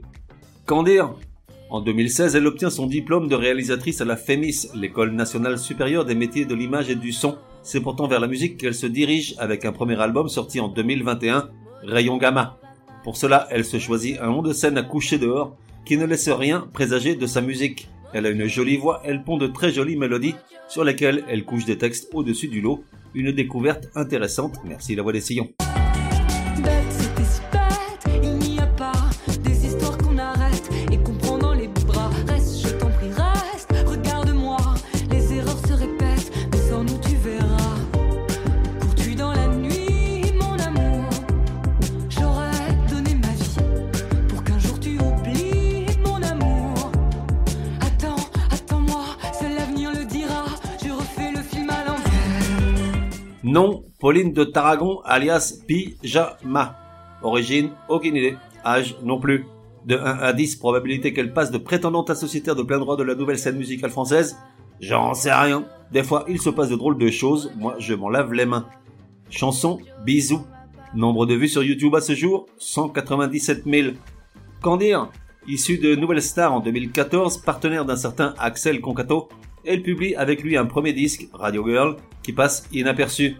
Qu'en 0.67 0.83
dire? 0.83 1.15
En 1.71 1.81
2016, 1.81 2.35
elle 2.35 2.49
obtient 2.49 2.71
son 2.71 2.87
diplôme 2.87 3.29
de 3.29 3.37
réalisatrice 3.37 4.01
à 4.01 4.05
la 4.05 4.17
FEMIS, 4.17 4.69
l'école 4.75 5.13
nationale 5.13 5.59
supérieure 5.59 6.05
des 6.05 6.17
métiers 6.17 6.45
de 6.45 6.55
l'image 6.55 6.91
et 6.91 6.97
du 6.97 7.13
son. 7.13 7.37
C'est 7.63 7.81
pourtant 7.81 8.09
vers 8.09 8.21
la 8.21 8.27
musique 8.27 8.59
qu'elle 8.59 8.75
se 8.75 8.87
dirige 8.87 9.35
avec 9.39 9.65
un 9.65 9.73
premier 9.73 10.01
album 10.01 10.29
sorti 10.29 10.59
en 10.59 10.69
2021, 10.69 11.49
Rayon 11.85 12.17
Gamma. 12.17 12.60
Pour 13.11 13.17
cela, 13.17 13.49
elle 13.51 13.65
se 13.65 13.81
choisit 13.81 14.21
un 14.21 14.29
nom 14.29 14.41
de 14.41 14.53
scène 14.53 14.79
à 14.79 14.85
coucher 14.85 15.19
dehors 15.19 15.57
qui 15.85 15.97
ne 15.97 16.07
laisse 16.07 16.29
rien 16.29 16.69
présager 16.73 17.17
de 17.17 17.27
sa 17.27 17.41
musique. 17.41 17.89
Elle 18.13 18.25
a 18.25 18.31
une 18.31 18.47
jolie 18.47 18.77
voix, 18.77 19.03
elle 19.05 19.25
pond 19.25 19.37
de 19.37 19.49
très 19.49 19.73
jolies 19.73 19.97
mélodies 19.97 20.37
sur 20.69 20.85
lesquelles 20.85 21.25
elle 21.29 21.45
couche 21.45 21.65
des 21.65 21.77
textes 21.77 22.09
au-dessus 22.15 22.47
du 22.47 22.61
lot. 22.61 22.85
Une 23.15 23.33
découverte 23.33 23.89
intéressante. 23.97 24.61
Merci 24.65 24.95
la 24.95 25.03
voix 25.03 25.13
des 25.13 25.21
sillons. 25.21 25.49
Pauline 54.11 54.33
de 54.33 54.43
Tarragon 54.43 55.03
alias 55.05 55.61
Pyjama. 55.69 56.77
Origine 57.23 57.71
aucune 57.89 58.17
idée. 58.17 58.37
Âge 58.67 58.97
non 59.05 59.21
plus. 59.21 59.47
De 59.87 59.97
1 59.97 60.03
à 60.19 60.33
10, 60.33 60.57
probabilité 60.57 61.13
qu'elle 61.13 61.33
passe 61.33 61.53
de 61.53 61.59
prétendante 61.59 62.11
à 62.11 62.17
sociétaire 62.17 62.57
de 62.57 62.65
plein 62.65 62.81
droit 62.81 62.97
de 62.97 63.05
la 63.05 63.15
nouvelle 63.15 63.39
scène 63.39 63.57
musicale 63.57 63.93
française 63.93 64.37
J'en 64.81 65.15
sais 65.15 65.33
rien. 65.33 65.65
Des 65.93 66.03
fois, 66.03 66.25
il 66.27 66.41
se 66.41 66.51
passe 66.51 66.71
de 66.71 66.75
drôles 66.75 66.99
de 66.99 67.09
choses. 67.09 67.53
Moi, 67.57 67.77
je 67.79 67.95
m'en 67.95 68.09
lave 68.09 68.33
les 68.33 68.47
mains. 68.47 68.67
Chanson 69.31 69.79
Bisous. 70.05 70.45
Nombre 70.93 71.25
de 71.25 71.37
vues 71.37 71.47
sur 71.47 71.63
YouTube 71.63 71.95
à 71.95 72.01
ce 72.01 72.17
jour 72.17 72.47
197 72.59 73.63
000. 73.65 73.93
Qu'en 74.61 74.77
dire? 74.77 75.09
Issue 75.47 75.79
de 75.79 75.95
Nouvelle 75.95 76.21
Star 76.21 76.53
en 76.53 76.59
2014, 76.59 77.43
partenaire 77.43 77.85
d'un 77.85 77.95
certain 77.95 78.35
Axel 78.41 78.81
Concato, 78.81 79.29
elle 79.65 79.83
publie 79.83 80.17
avec 80.17 80.43
lui 80.43 80.57
un 80.57 80.67
premier 80.67 80.93
disque, 80.93 81.29
Radio 81.33 81.65
Girl, 81.65 81.97
qui 82.25 82.33
passe 82.33 82.67
inaperçu. 82.73 83.37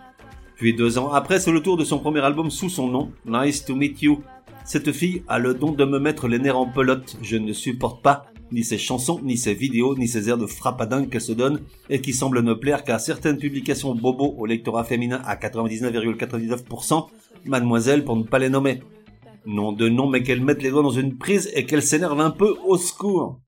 Puis 0.61 0.75
deux 0.75 0.99
ans 0.99 1.11
après, 1.11 1.41
c'est 1.41 1.53
le 1.53 1.63
tour 1.63 1.79
de 1.79 1.85
son 1.85 2.01
premier 2.01 2.21
album 2.21 2.51
sous 2.51 2.69
son 2.69 2.89
nom, 2.89 3.13
Nice 3.25 3.65
to 3.65 3.75
Meet 3.75 4.03
You. 4.03 4.21
Cette 4.67 4.93
fille 4.93 5.23
a 5.27 5.39
le 5.39 5.55
don 5.55 5.73
de 5.73 5.87
me 5.87 5.99
mettre 5.99 6.29
les 6.29 6.39
nerfs 6.39 6.59
en 6.59 6.67
pelote. 6.67 7.17
Je 7.23 7.39
ne 7.39 7.55
supporte 7.55 8.03
pas 8.03 8.27
ni 8.53 8.63
ses 8.63 8.77
chansons, 8.77 9.21
ni 9.23 9.39
ses 9.39 9.55
vidéos, 9.55 9.97
ni 9.97 10.07
ses 10.07 10.29
airs 10.29 10.37
de 10.37 10.45
frappadingue 10.45 11.09
qu'elle 11.09 11.23
se 11.23 11.33
donne 11.33 11.63
et 11.89 12.03
qui 12.03 12.13
semblent 12.13 12.43
ne 12.43 12.53
plaire 12.53 12.85
qu'à 12.85 12.99
certaines 12.99 13.39
publications 13.39 13.95
bobo 13.95 14.35
au 14.37 14.45
lectorat 14.45 14.85
féminin 14.85 15.23
à 15.25 15.37
99,99%, 15.37 17.07
mademoiselle 17.47 18.05
pour 18.05 18.17
ne 18.17 18.25
pas 18.25 18.39
les 18.39 18.51
nommer. 18.51 18.83
Nom 19.47 19.73
de 19.73 19.89
nom, 19.89 20.11
mais 20.11 20.23
qu'elle 20.23 20.45
mette 20.45 20.63
les 20.63 20.69
doigts 20.69 20.83
dans 20.83 20.91
une 20.91 21.17
prise 21.17 21.51
et 21.55 21.65
qu'elle 21.65 21.81
s'énerve 21.81 22.21
un 22.21 22.31
peu 22.31 22.55
au 22.67 22.77
secours. 22.77 23.41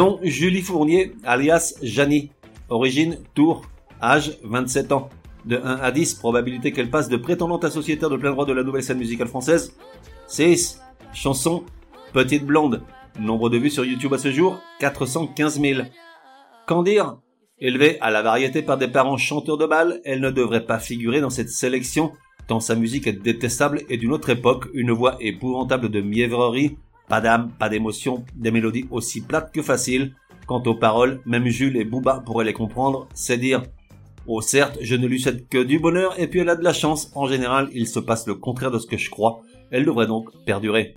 Nom 0.00 0.18
Julie 0.22 0.62
Fournier, 0.62 1.12
alias 1.24 1.74
Janie. 1.82 2.30
Origine 2.70 3.18
Tours. 3.34 3.66
Âge 4.02 4.38
27 4.44 4.92
ans. 4.92 5.10
De 5.44 5.58
1 5.58 5.74
à 5.76 5.90
10, 5.90 6.14
probabilité 6.14 6.72
qu'elle 6.72 6.88
passe 6.88 7.10
de 7.10 7.18
prétendante 7.18 7.66
à 7.66 7.70
sociétaire 7.70 8.08
de 8.08 8.16
plein 8.16 8.30
droit 8.30 8.46
de 8.46 8.54
la 8.54 8.62
nouvelle 8.62 8.82
scène 8.82 8.96
musicale 8.96 9.28
française 9.28 9.76
6. 10.26 10.80
Chanson 11.12 11.64
Petite 12.14 12.46
Blonde. 12.46 12.82
Nombre 13.18 13.50
de 13.50 13.58
vues 13.58 13.68
sur 13.68 13.84
YouTube 13.84 14.14
à 14.14 14.16
ce 14.16 14.32
jour 14.32 14.58
415 14.78 15.60
000. 15.60 15.82
Qu'en 16.66 16.82
dire? 16.82 17.18
Élevée 17.58 17.98
à 18.00 18.10
la 18.10 18.22
variété 18.22 18.62
par 18.62 18.78
des 18.78 18.88
parents 18.88 19.18
chanteurs 19.18 19.58
de 19.58 19.66
bal, 19.66 20.00
elle 20.06 20.22
ne 20.22 20.30
devrait 20.30 20.64
pas 20.64 20.78
figurer 20.78 21.20
dans 21.20 21.28
cette 21.28 21.50
sélection, 21.50 22.12
tant 22.46 22.58
sa 22.58 22.74
musique 22.74 23.06
est 23.06 23.22
détestable 23.22 23.82
et 23.90 23.98
d'une 23.98 24.12
autre 24.12 24.30
époque, 24.30 24.64
une 24.72 24.92
voix 24.92 25.18
épouvantable 25.20 25.90
de 25.90 26.00
mièvrerie, 26.00 26.78
pas 27.10 27.20
d'âme, 27.20 27.50
pas 27.58 27.68
d'émotion, 27.68 28.24
des 28.36 28.52
mélodies 28.52 28.86
aussi 28.90 29.20
plates 29.20 29.52
que 29.52 29.62
faciles. 29.62 30.14
Quant 30.46 30.62
aux 30.62 30.76
paroles, 30.76 31.20
même 31.26 31.48
Jules 31.48 31.76
et 31.76 31.84
Booba 31.84 32.22
pourraient 32.24 32.44
les 32.44 32.52
comprendre, 32.52 33.08
c'est 33.14 33.36
dire 33.36 33.64
Oh 34.26 34.40
certes, 34.40 34.78
je 34.80 34.94
ne 34.94 35.08
lui 35.08 35.20
souhaite 35.20 35.48
que 35.48 35.62
du 35.62 35.80
bonheur 35.80 36.14
et 36.18 36.28
puis 36.28 36.40
elle 36.40 36.48
a 36.48 36.56
de 36.56 36.62
la 36.62 36.72
chance. 36.72 37.10
En 37.16 37.26
général, 37.26 37.68
il 37.72 37.88
se 37.88 37.98
passe 37.98 38.28
le 38.28 38.36
contraire 38.36 38.70
de 38.70 38.78
ce 38.78 38.86
que 38.86 38.96
je 38.96 39.10
crois. 39.10 39.40
Elle 39.72 39.84
devrait 39.84 40.06
donc 40.06 40.30
perdurer. 40.44 40.94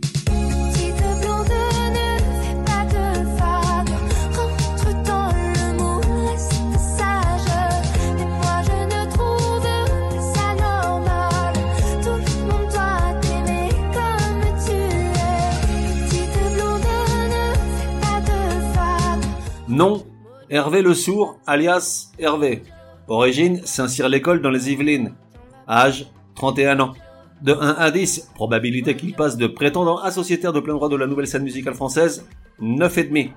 Nom 19.74 20.06
Hervé 20.52 20.84
Le 20.84 20.94
Sourd, 20.94 21.40
alias 21.48 22.12
Hervé. 22.20 22.62
Origine 23.08 23.60
Saint-Cyr-l'École 23.66 24.40
dans 24.40 24.52
les 24.52 24.70
Yvelines. 24.70 25.16
Âge 25.68 26.06
31 26.36 26.80
ans. 26.80 26.94
De 27.42 27.54
1 27.54 27.70
à 27.80 27.90
10, 27.90 28.30
probabilité 28.36 28.96
qu'il 28.96 29.16
passe 29.16 29.36
de 29.36 29.48
prétendant 29.48 29.98
à 29.98 30.12
sociétaire 30.12 30.54
de 30.54 30.60
plein 30.60 30.76
droit 30.76 30.90
de 30.90 30.96
la 30.96 31.08
nouvelle 31.08 31.26
scène 31.26 31.42
musicale 31.42 31.74
française 31.74 32.28
9,5. 32.62 33.32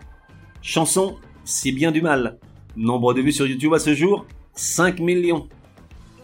Chanson 0.61 1.17
si 1.47 1.73
bien 1.73 1.91
du 1.91 2.03
mal. 2.03 2.39
Nombre 2.77 3.15
de 3.15 3.23
vues 3.23 3.33
sur 3.33 3.47
YouTube 3.47 3.73
à 3.73 3.79
ce 3.79 3.95
jour 3.95 4.27
5 4.53 5.01
millions. 5.01 5.49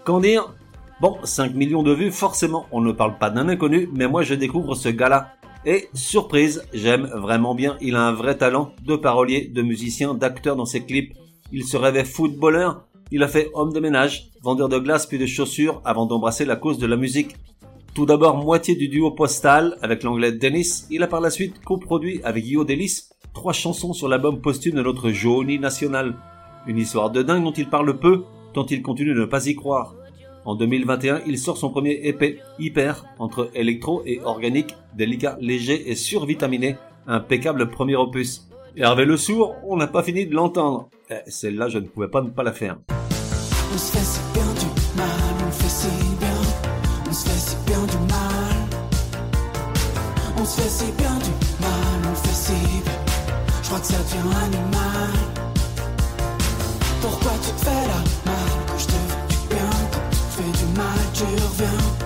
Qu'en 0.04 0.20
dire? 0.20 0.54
Bon, 1.00 1.16
5 1.24 1.54
millions 1.54 1.82
de 1.82 1.92
vues, 1.94 2.12
forcément, 2.12 2.66
on 2.70 2.82
ne 2.82 2.92
parle 2.92 3.16
pas 3.16 3.30
d'un 3.30 3.48
inconnu, 3.48 3.88
mais 3.94 4.08
moi 4.08 4.24
je 4.24 4.34
découvre 4.34 4.74
ce 4.74 4.90
gars-là. 4.90 5.36
Et 5.64 5.88
surprise, 5.94 6.64
j'aime 6.72 7.06
vraiment 7.14 7.54
bien, 7.54 7.76
il 7.80 7.94
a 7.94 8.02
un 8.02 8.12
vrai 8.12 8.36
talent 8.36 8.72
de 8.84 8.96
parolier, 8.96 9.46
de 9.46 9.62
musicien, 9.62 10.14
d'acteur 10.14 10.56
dans 10.56 10.64
ses 10.64 10.84
clips. 10.84 11.14
Il 11.52 11.64
se 11.64 11.76
rêvait 11.76 12.04
footballeur, 12.04 12.88
il 13.12 13.22
a 13.22 13.28
fait 13.28 13.50
homme 13.54 13.72
de 13.72 13.78
ménage, 13.78 14.30
vendeur 14.42 14.68
de 14.68 14.78
glace 14.78 15.06
puis 15.06 15.18
de 15.18 15.26
chaussures 15.26 15.80
avant 15.84 16.06
d'embrasser 16.06 16.44
la 16.44 16.56
cause 16.56 16.78
de 16.78 16.86
la 16.86 16.96
musique. 16.96 17.36
Tout 17.94 18.06
d'abord 18.06 18.36
moitié 18.38 18.74
du 18.74 18.88
duo 18.88 19.12
Postal 19.12 19.76
avec 19.82 20.02
l'anglais 20.02 20.32
Dennis, 20.32 20.86
il 20.90 21.02
a 21.02 21.06
par 21.06 21.20
la 21.20 21.30
suite 21.30 21.62
coproduit 21.62 22.20
avec 22.24 22.44
Yo 22.44 22.64
Delis 22.64 23.10
trois 23.32 23.52
chansons 23.52 23.92
sur 23.92 24.08
l'album 24.08 24.40
posthume 24.40 24.74
de 24.74 24.82
notre 24.82 25.10
Johnny 25.10 25.58
National. 25.58 26.16
Une 26.66 26.78
histoire 26.78 27.10
de 27.10 27.22
dingue 27.22 27.44
dont 27.44 27.52
il 27.52 27.68
parle 27.68 27.98
peu, 27.98 28.24
tant 28.52 28.66
il 28.66 28.82
continue 28.82 29.14
de 29.14 29.20
ne 29.20 29.26
pas 29.26 29.46
y 29.46 29.54
croire. 29.54 29.94
En 30.44 30.56
2021, 30.56 31.22
il 31.26 31.38
sort 31.38 31.56
son 31.56 31.70
premier 31.70 32.00
EP, 32.04 32.40
Hyper, 32.58 33.04
entre 33.18 33.50
électro 33.54 34.02
et 34.04 34.20
organique, 34.24 34.74
délicat, 34.94 35.36
léger 35.40 35.90
et 35.90 35.94
survitaminé, 35.94 36.76
impeccable 37.06 37.70
premier 37.70 37.96
opus. 37.96 38.48
Hervé 38.76 39.04
Le 39.04 39.16
Sourd, 39.16 39.54
on 39.64 39.76
n'a 39.76 39.86
pas 39.86 40.02
fini 40.02 40.26
de 40.26 40.34
l'entendre. 40.34 40.88
Eh, 41.10 41.16
celle-là, 41.26 41.68
je 41.68 41.78
ne 41.78 41.86
pouvais 41.86 42.08
pas 42.08 42.22
ne 42.22 42.30
pas 42.30 42.42
la 42.42 42.52
faire. 42.52 42.78
Bien. 61.58 62.02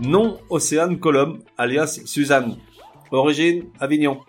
Nom 0.00 0.38
Océane 0.48 0.98
Colombe, 0.98 1.38
alias 1.56 2.00
Suzanne. 2.04 2.56
Origine 3.10 3.64
Avignon. 3.80 4.20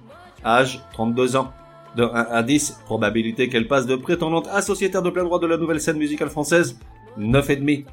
Âge 0.44 0.82
32 0.94 1.36
ans. 1.36 1.52
De 1.96 2.04
1 2.04 2.08
à 2.08 2.44
10, 2.44 2.82
probabilité 2.86 3.50
qu'elle 3.50 3.68
passe 3.68 3.86
de 3.86 3.96
prétendante 3.96 4.48
à 4.52 4.62
sociétaire 4.62 5.02
de 5.02 5.10
plein 5.10 5.24
droit 5.24 5.40
de 5.40 5.48
la 5.48 5.58
nouvelle 5.58 5.82
scène 5.82 5.98
musicale 5.98 6.30
française 6.30 6.80
9,5. 7.18 7.86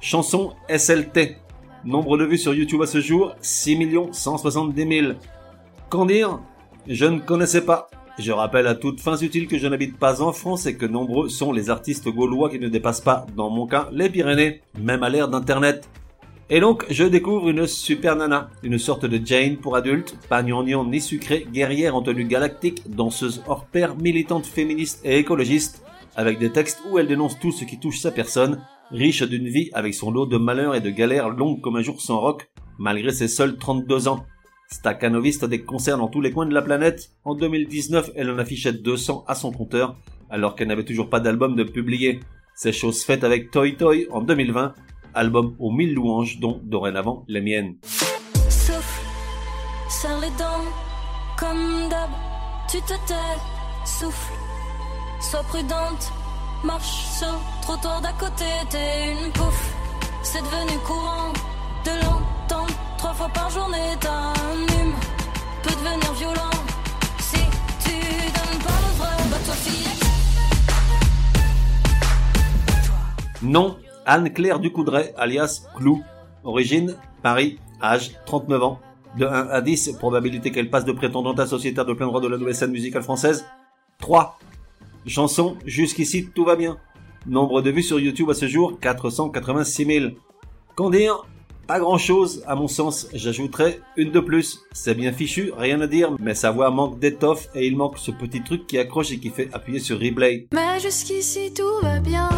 Chanson 0.00 0.54
SLT. 0.68 1.36
Nombre 1.84 2.18
de 2.18 2.24
vues 2.24 2.38
sur 2.38 2.54
YouTube 2.54 2.82
à 2.82 2.86
ce 2.86 3.00
jour 3.00 3.34
6 3.40 3.78
170 4.12 5.00
000. 5.00 5.12
Qu'en 5.88 6.06
dire? 6.06 6.40
Je 6.88 7.04
ne 7.04 7.20
connaissais 7.20 7.64
pas. 7.64 7.88
Je 8.18 8.32
rappelle 8.32 8.66
à 8.66 8.74
toutes 8.74 9.00
fins 9.00 9.18
utiles 9.18 9.46
que 9.46 9.58
je 9.58 9.68
n'habite 9.68 9.98
pas 9.98 10.20
en 10.20 10.32
France 10.32 10.66
et 10.66 10.76
que 10.76 10.86
nombreux 10.86 11.28
sont 11.28 11.52
les 11.52 11.70
artistes 11.70 12.08
gaulois 12.08 12.50
qui 12.50 12.58
ne 12.58 12.68
dépassent 12.68 13.00
pas, 13.00 13.26
dans 13.36 13.50
mon 13.50 13.66
cas, 13.66 13.88
les 13.92 14.10
Pyrénées, 14.10 14.62
même 14.80 15.04
à 15.04 15.08
l'ère 15.08 15.28
d'Internet. 15.28 15.88
Et 16.50 16.58
donc, 16.58 16.86
je 16.90 17.04
découvre 17.04 17.50
une 17.50 17.68
super 17.68 18.16
nana, 18.16 18.50
une 18.64 18.78
sorte 18.78 19.04
de 19.04 19.24
Jane 19.24 19.58
pour 19.58 19.76
adultes, 19.76 20.16
pas 20.28 20.42
gnangnan 20.42 20.84
ni 20.84 21.00
sucrée, 21.00 21.46
guerrière 21.52 21.94
en 21.94 22.02
tenue 22.02 22.24
galactique, 22.24 22.82
danseuse 22.88 23.42
hors 23.46 23.66
pair, 23.66 23.96
militante 23.96 24.46
féministe 24.46 25.02
et 25.04 25.18
écologiste, 25.18 25.84
avec 26.16 26.38
des 26.40 26.50
textes 26.50 26.82
où 26.90 26.98
elle 26.98 27.08
dénonce 27.08 27.38
tout 27.38 27.52
ce 27.52 27.64
qui 27.64 27.78
touche 27.78 28.00
sa 28.00 28.10
personne, 28.10 28.60
riche 28.90 29.22
d'une 29.22 29.48
vie 29.48 29.70
avec 29.72 29.94
son 29.94 30.10
lot 30.10 30.26
de 30.26 30.38
malheurs 30.38 30.74
et 30.74 30.80
de 30.80 30.90
galères 30.90 31.28
longues 31.28 31.60
comme 31.60 31.76
un 31.76 31.82
jour 31.82 32.00
sans 32.00 32.18
rock, 32.18 32.50
malgré 32.78 33.12
ses 33.12 33.28
seuls 33.28 33.56
32 33.56 34.08
ans. 34.08 34.24
Stakhanoviste 34.68 35.44
des 35.44 35.62
concerts 35.62 35.98
dans 35.98 36.08
tous 36.08 36.20
les 36.20 36.32
coins 36.32 36.46
de 36.46 36.54
la 36.54 36.62
planète, 36.62 37.10
en 37.24 37.34
2019, 37.34 38.10
elle 38.16 38.30
en 38.30 38.38
affichait 38.38 38.72
200 38.72 39.24
à 39.28 39.34
son 39.34 39.52
compteur, 39.52 39.96
alors 40.28 40.56
qu'elle 40.56 40.68
n'avait 40.68 40.84
toujours 40.84 41.08
pas 41.08 41.20
d'album 41.20 41.54
de 41.54 41.62
publier. 41.62 42.20
C'est 42.54 42.72
chose 42.72 43.04
faite 43.04 43.22
avec 43.22 43.50
Toy 43.50 43.76
Toy 43.76 44.08
en 44.10 44.22
2020, 44.22 44.74
album 45.14 45.54
aux 45.58 45.70
mille 45.70 45.94
louanges 45.94 46.40
dont 46.40 46.60
dorénavant 46.64 47.24
les 47.28 47.40
miennes. 47.40 47.76
Souffle, 48.48 49.02
serre 49.88 50.20
les 50.20 50.30
dents, 50.30 50.64
comme 51.38 51.88
d'hab, 51.88 52.10
tu 52.68 52.78
te 52.82 52.94
tais, 53.06 53.14
sois 55.20 55.42
prudente, 55.44 56.12
marche 56.64 57.04
sur 57.18 57.38
trottoir 57.62 58.00
d'à 58.00 58.12
côté, 58.12 58.44
t'es 58.70 59.12
une 59.12 59.32
pouffe, 59.32 59.74
c'est 60.22 60.42
devenu 60.42 60.78
courant 60.84 61.32
de 61.84 62.25
par 63.24 63.50
journée, 63.50 63.96
peut 65.62 65.70
devenir 65.70 66.12
violent 66.14 66.50
si 67.18 67.38
tu 67.82 67.96
donnes 68.26 68.62
pas 68.62 68.78
le 68.82 68.92
bah. 69.00 69.06
Nom 73.42 73.76
Anne-Claire 74.04 74.60
Ducoudray, 74.60 75.14
alias 75.16 75.66
Clou. 75.76 76.02
Origine 76.44 76.96
Paris. 77.22 77.58
Âge 77.82 78.12
39 78.26 78.62
ans. 78.62 78.80
De 79.16 79.24
1 79.24 79.48
à 79.48 79.62
10, 79.62 79.92
probabilité 79.98 80.50
qu'elle 80.50 80.68
passe 80.68 80.84
de 80.84 80.92
prétendante 80.92 81.40
à 81.40 81.46
sociétaire 81.46 81.86
de 81.86 81.94
plein 81.94 82.06
droit 82.06 82.20
de 82.20 82.28
la 82.28 82.36
nouvelle 82.36 82.54
scène 82.54 82.70
musicale 82.70 83.02
française 83.02 83.46
3. 83.98 84.38
Chanson 85.06 85.56
Jusqu'ici 85.64 86.28
tout 86.34 86.44
va 86.44 86.54
bien. 86.54 86.76
Nombre 87.26 87.62
de 87.62 87.70
vues 87.70 87.82
sur 87.82 87.98
YouTube 87.98 88.28
à 88.30 88.34
ce 88.34 88.46
jour 88.46 88.78
486 88.78 89.86
000. 89.86 90.10
Qu'en 90.74 90.90
dire 90.90 91.24
Pas 91.66 91.80
grand 91.80 91.98
chose, 91.98 92.44
à 92.46 92.54
mon 92.54 92.68
sens. 92.68 93.08
J'ajouterais 93.12 93.80
une 93.96 94.12
de 94.12 94.20
plus. 94.20 94.60
C'est 94.72 94.94
bien 94.94 95.12
fichu, 95.12 95.52
rien 95.56 95.80
à 95.80 95.88
dire, 95.88 96.12
mais 96.20 96.34
sa 96.34 96.52
voix 96.52 96.70
manque 96.70 97.00
d'étoffe 97.00 97.48
et 97.56 97.66
il 97.66 97.76
manque 97.76 97.98
ce 97.98 98.12
petit 98.12 98.42
truc 98.42 98.68
qui 98.68 98.78
accroche 98.78 99.10
et 99.10 99.18
qui 99.18 99.30
fait 99.30 99.48
appuyer 99.52 99.80
sur 99.80 99.98
replay. 99.98 100.46
Mais 100.52 100.78
jusqu'ici 100.78 101.52
tout 101.52 101.82
va 101.82 101.98
bien. 101.98 102.28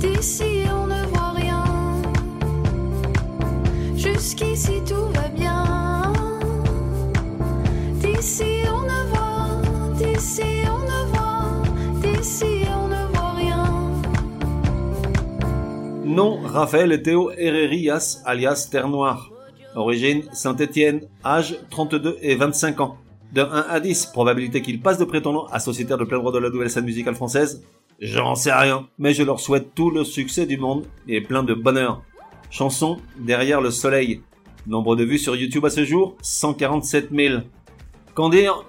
D'ici 0.00 0.64
on 0.72 0.86
ne 0.86 1.04
voit 1.08 1.32
rien. 1.32 1.64
Jusqu'ici 3.94 4.80
tout 4.88 5.06
va 5.14 5.28
bien. 5.28 6.12
D'ici 8.00 8.62
on 8.72 8.82
ne 8.84 9.04
voit, 9.10 9.30
Nom 16.10 16.40
Raphaël 16.42 17.00
Théo 17.02 17.30
Herrerias, 17.30 18.20
alias 18.24 18.66
Terre 18.68 18.88
Noire. 18.88 19.30
Origine 19.76 20.24
Saint-Étienne, 20.32 21.02
âge 21.24 21.56
32 21.70 22.18
et 22.20 22.34
25 22.34 22.80
ans. 22.80 22.96
De 23.32 23.42
1 23.42 23.46
à 23.68 23.78
10, 23.78 24.06
probabilité 24.06 24.60
qu'ils 24.60 24.82
passent 24.82 24.98
de 24.98 25.04
prétendant 25.04 25.46
à 25.52 25.60
sociétaire 25.60 25.98
de 25.98 26.04
plein 26.04 26.18
droit 26.18 26.32
de 26.32 26.38
la 26.38 26.50
nouvelle 26.50 26.68
scène 26.68 26.84
musicale 26.84 27.14
française 27.14 27.64
J'en 28.00 28.34
sais 28.34 28.52
rien, 28.52 28.88
mais 28.98 29.14
je 29.14 29.22
leur 29.22 29.38
souhaite 29.38 29.72
tout 29.72 29.92
le 29.92 30.02
succès 30.02 30.46
du 30.46 30.58
monde 30.58 30.84
et 31.06 31.20
plein 31.20 31.44
de 31.44 31.54
bonheur. 31.54 32.02
Chanson 32.50 32.96
Derrière 33.20 33.60
le 33.60 33.70
soleil. 33.70 34.20
Nombre 34.66 34.96
de 34.96 35.04
vues 35.04 35.18
sur 35.18 35.36
YouTube 35.36 35.64
à 35.64 35.70
ce 35.70 35.84
jour 35.84 36.16
147 36.22 37.10
000. 37.14 37.42
Qu'en 38.14 38.30
dire? 38.30 38.64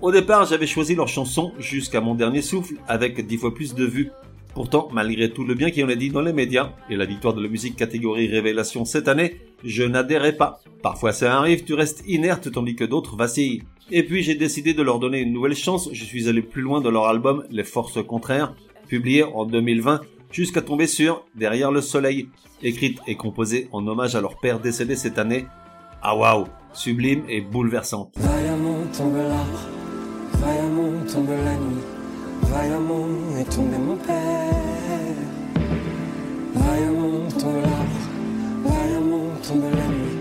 Au 0.00 0.10
départ, 0.10 0.44
j'avais 0.44 0.66
choisi 0.66 0.96
leur 0.96 1.06
chanson 1.06 1.52
jusqu'à 1.60 2.00
mon 2.00 2.16
dernier 2.16 2.42
souffle 2.42 2.74
avec 2.88 3.24
10 3.24 3.36
fois 3.36 3.54
plus 3.54 3.76
de 3.76 3.84
vues. 3.84 4.10
Pourtant, 4.54 4.88
malgré 4.92 5.30
tout 5.30 5.44
le 5.44 5.54
bien 5.54 5.70
qui 5.70 5.82
en 5.84 5.88
est 5.88 5.96
dit 5.96 6.10
dans 6.10 6.20
les 6.20 6.32
médias 6.32 6.72
et 6.88 6.96
la 6.96 7.06
victoire 7.06 7.34
de 7.34 7.42
la 7.42 7.48
musique 7.48 7.76
catégorie 7.76 8.26
révélation 8.26 8.84
cette 8.84 9.08
année, 9.08 9.36
je 9.64 9.84
n'adhérais 9.84 10.36
pas. 10.36 10.60
Parfois 10.82 11.12
ça 11.12 11.36
arrive, 11.36 11.64
tu 11.64 11.74
restes 11.74 12.02
inerte 12.06 12.50
tandis 12.50 12.74
que 12.74 12.84
d'autres 12.84 13.16
vacillent. 13.16 13.62
Et 13.90 14.02
puis 14.02 14.22
j'ai 14.22 14.34
décidé 14.34 14.74
de 14.74 14.82
leur 14.82 14.98
donner 14.98 15.20
une 15.20 15.32
nouvelle 15.32 15.54
chance, 15.54 15.88
je 15.92 16.04
suis 16.04 16.28
allé 16.28 16.42
plus 16.42 16.62
loin 16.62 16.80
dans 16.80 16.90
leur 16.90 17.06
album 17.06 17.44
Les 17.50 17.64
Forces 17.64 18.04
Contraires, 18.04 18.54
publié 18.88 19.22
en 19.22 19.44
2020, 19.44 20.00
jusqu'à 20.32 20.62
tomber 20.62 20.86
sur 20.86 21.24
Derrière 21.34 21.70
le 21.72 21.80
Soleil, 21.80 22.28
écrite 22.62 22.98
et 23.06 23.16
composée 23.16 23.68
en 23.72 23.86
hommage 23.86 24.14
à 24.14 24.20
leur 24.20 24.38
père 24.38 24.60
décédé 24.60 24.96
cette 24.96 25.18
année. 25.18 25.46
Ah 26.02 26.16
waouh, 26.16 26.46
sublime 26.72 27.24
et 27.28 27.40
bouleversante. 27.40 28.14
Vaillamment 28.16 28.86
tombe 28.96 29.16
l'arbre, 29.16 29.68
vaillamment 30.34 31.04
tombe 31.12 31.30
la 31.30 31.56
nuit, 31.56 31.82
vaillamment 32.42 33.38
est 33.38 33.54
tombé 33.54 33.76
mon 33.78 33.96
père. 33.96 34.29
Vaillamment 36.60 37.28
tombe 37.38 37.62
l'arbre, 37.62 38.02
vaillamment 38.64 39.32
tombe 39.46 39.68
la 39.72 39.86
nuit, 39.94 40.18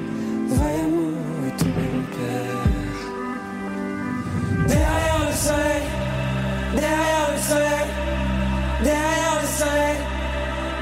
vaillamment 0.48 1.18
est 1.48 1.58
tombé 1.58 1.86
mon 1.94 2.06
père. 2.16 2.64
Derrière 4.68 5.22
le 5.28 5.34
soleil, 5.36 5.86
derrière 6.76 7.28
le 7.34 7.40
soleil, 7.50 7.90
derrière 8.84 9.38
le 9.42 9.48
soleil, 9.60 10.00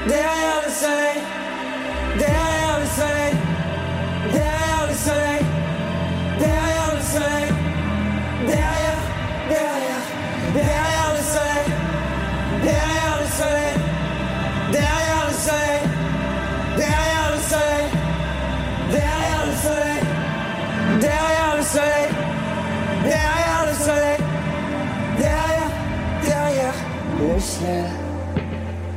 derrière 0.06 0.60
le 0.64 0.70
soleil, 0.82 1.20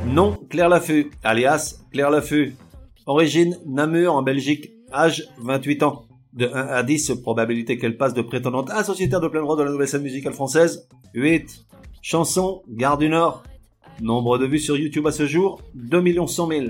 Nom 0.06 0.38
Claire 0.48 0.68
Laffu, 0.68 1.10
alias 1.22 1.80
Claire 1.92 2.10
Laffu. 2.10 2.54
Origine 3.06 3.58
Namur 3.66 4.14
en 4.14 4.22
Belgique. 4.22 4.72
Âge 4.92 5.24
28 5.38 5.82
ans. 5.82 6.04
De 6.32 6.46
1 6.46 6.50
à 6.68 6.82
10, 6.82 7.14
probabilité 7.22 7.76
qu'elle 7.76 7.96
passe 7.96 8.14
de 8.14 8.22
prétendante 8.22 8.70
à 8.70 8.84
sociétaire 8.84 9.20
de 9.20 9.28
plein 9.28 9.42
droit 9.42 9.56
de 9.56 9.62
la 9.62 9.70
nouvelle 9.70 9.88
scène 9.88 10.02
musicale 10.02 10.32
française. 10.32 10.88
8. 11.14 11.66
Chanson 12.00 12.62
Gare 12.68 12.98
du 12.98 13.08
Nord. 13.08 13.42
Nombre 14.00 14.38
de 14.38 14.46
vues 14.46 14.58
sur 14.58 14.76
YouTube 14.76 15.06
à 15.06 15.12
ce 15.12 15.26
jour 15.26 15.60
2 15.74 16.26
100 16.26 16.48
000. 16.48 16.66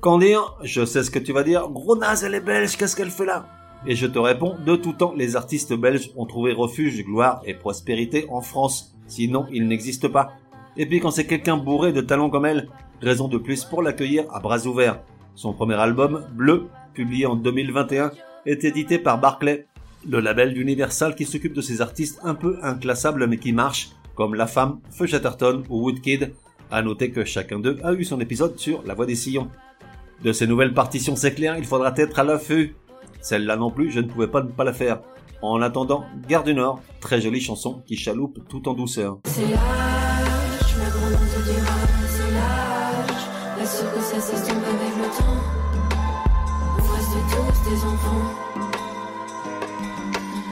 Qu'en 0.00 0.18
dire 0.18 0.56
Je 0.62 0.84
sais 0.84 1.02
ce 1.02 1.10
que 1.10 1.18
tu 1.18 1.32
vas 1.32 1.44
dire. 1.44 1.68
Gros 1.68 1.96
naze, 1.96 2.24
elle 2.24 2.34
est 2.34 2.40
belge, 2.40 2.76
qu'est-ce 2.76 2.96
qu'elle 2.96 3.10
fait 3.10 3.26
là? 3.26 3.46
Et 3.86 3.94
je 3.94 4.06
te 4.06 4.18
réponds, 4.18 4.56
de 4.64 4.74
tout 4.74 4.92
temps, 4.92 5.14
les 5.16 5.36
artistes 5.36 5.74
belges 5.74 6.10
ont 6.16 6.26
trouvé 6.26 6.52
refuge, 6.52 7.04
gloire 7.04 7.42
et 7.44 7.54
prospérité 7.54 8.26
en 8.30 8.40
France. 8.40 8.96
Sinon, 9.06 9.46
ils 9.52 9.68
n'existent 9.68 10.08
pas. 10.08 10.32
Et 10.78 10.86
puis 10.86 11.00
quand 11.00 11.10
c'est 11.10 11.26
quelqu'un 11.26 11.56
bourré 11.56 11.92
de 11.92 12.00
talent 12.00 12.30
comme 12.30 12.46
elle, 12.46 12.68
raison 13.00 13.28
de 13.28 13.38
plus 13.38 13.64
pour 13.64 13.82
l'accueillir 13.82 14.24
à 14.32 14.40
bras 14.40 14.66
ouverts. 14.66 15.00
Son 15.34 15.52
premier 15.52 15.74
album, 15.74 16.26
Bleu, 16.32 16.66
publié 16.94 17.26
en 17.26 17.36
2021, 17.36 18.12
est 18.46 18.64
édité 18.64 18.98
par 18.98 19.20
Barclay, 19.20 19.66
le 20.08 20.20
label 20.20 20.54
d'Universal 20.54 21.14
qui 21.14 21.24
s'occupe 21.24 21.52
de 21.52 21.60
ces 21.60 21.80
artistes 21.80 22.20
un 22.22 22.34
peu 22.34 22.58
inclassables 22.62 23.26
mais 23.26 23.38
qui 23.38 23.52
marchent, 23.52 23.90
comme 24.14 24.34
La 24.34 24.46
Femme, 24.46 24.80
Feu 24.90 25.06
Chatterton 25.06 25.62
ou 25.68 25.84
Woodkid. 25.84 26.32
À 26.70 26.82
noter 26.82 27.10
que 27.10 27.24
chacun 27.24 27.58
d'eux 27.58 27.78
a 27.84 27.92
eu 27.92 28.04
son 28.04 28.20
épisode 28.20 28.58
sur 28.58 28.82
La 28.84 28.94
Voix 28.94 29.06
des 29.06 29.14
Sillons. 29.14 29.48
De 30.22 30.32
ces 30.32 30.46
nouvelles 30.46 30.74
partitions, 30.74 31.16
c'est 31.16 31.34
clair, 31.34 31.56
il 31.58 31.64
faudra 31.64 31.92
être 31.96 32.18
à 32.18 32.24
l'affût. 32.24 32.74
Celle-là 33.20 33.56
non 33.56 33.70
plus, 33.70 33.90
je 33.90 34.00
ne 34.00 34.08
pouvais 34.08 34.28
pas 34.28 34.42
ne 34.42 34.48
pas 34.48 34.64
la 34.64 34.72
faire. 34.72 35.00
En 35.42 35.60
attendant, 35.60 36.04
Gare 36.28 36.44
du 36.44 36.54
Nord, 36.54 36.80
très 37.00 37.20
jolie 37.20 37.40
chanson 37.40 37.82
qui 37.86 37.96
chaloupe 37.96 38.40
tout 38.48 38.68
en 38.68 38.74
douceur. 38.74 39.18
Des 47.68 47.84
enfants. 47.84 48.22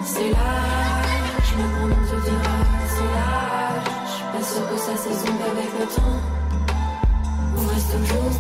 C'est 0.02 0.30
l'âge, 0.30 1.50
ma 1.56 1.66
grand-mère 1.76 2.04
te 2.11 2.16
dira, 2.25 2.56
c'est 2.88 3.11
l'âge. 3.14 4.16
Laisse 4.35 4.61
que 4.71 4.76
ça 4.76 4.97
s'estompe 4.97 5.40
avec 5.40 5.71
le 5.78 5.87
temps. 5.94 6.21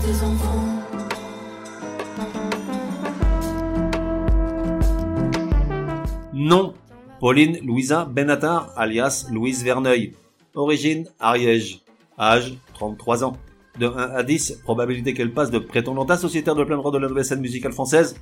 Des 0.04 0.22
enfants. 0.22 0.64
Nom 6.32 6.74
Pauline 7.20 7.58
Louisa 7.64 8.04
Benatar, 8.04 8.72
alias 8.76 9.26
Louise 9.30 9.62
Verneuil. 9.62 10.14
Origine 10.54 11.06
Ariège. 11.20 11.80
Âge 12.18 12.54
33 12.74 13.24
ans. 13.24 13.36
De 13.78 13.86
1 13.86 13.96
à 13.96 14.22
10, 14.22 14.60
probabilité 14.64 15.14
qu'elle 15.14 15.32
passe 15.32 15.50
de 15.50 15.58
prétendante 15.58 16.10
à 16.10 16.16
sociétaire 16.16 16.54
de 16.54 16.64
plein 16.64 16.76
droit 16.76 16.92
de 16.92 16.98
la 16.98 17.08
nouvelle 17.08 17.24
scène 17.24 17.40
musicale 17.40 17.72
française. 17.72 18.16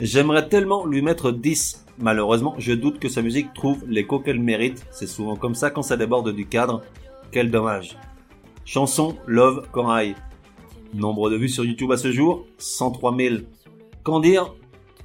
J'aimerais 0.00 0.48
tellement 0.48 0.86
lui 0.86 1.02
mettre 1.02 1.30
10. 1.30 1.86
Malheureusement, 1.98 2.54
je 2.58 2.72
doute 2.72 2.98
que 2.98 3.08
sa 3.08 3.22
musique 3.22 3.54
trouve 3.54 3.84
l'écho 3.86 4.18
qu'elle 4.18 4.40
mérite. 4.40 4.84
C'est 4.90 5.06
souvent 5.06 5.36
comme 5.36 5.54
ça 5.54 5.70
quand 5.70 5.82
ça 5.82 5.96
déborde 5.96 6.34
du 6.34 6.46
cadre. 6.46 6.82
Quel 7.30 7.50
dommage. 7.50 7.96
Chanson 8.64 9.16
Love 9.26 9.68
Corail. 9.70 10.16
Nombre 10.94 11.30
de 11.30 11.36
vues 11.36 11.48
sur 11.48 11.64
YouTube 11.64 11.92
à 11.92 11.96
ce 11.96 12.10
jour 12.10 12.44
103 12.58 13.16
000. 13.16 13.36
Qu'en 14.02 14.20
dire? 14.20 14.54